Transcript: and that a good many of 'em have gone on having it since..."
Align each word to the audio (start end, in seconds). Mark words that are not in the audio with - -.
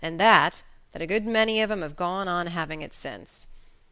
and 0.03 0.19
that 0.19 0.63
a 0.95 1.05
good 1.05 1.27
many 1.27 1.61
of 1.61 1.69
'em 1.69 1.83
have 1.83 1.95
gone 1.95 2.27
on 2.27 2.47
having 2.47 2.81
it 2.81 2.91
since..." 2.91 3.45